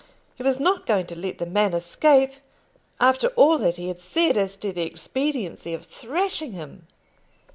[0.33, 2.31] He was not going to let the man escape,
[2.99, 6.87] after all that he had said as to the expediency of thrashing him.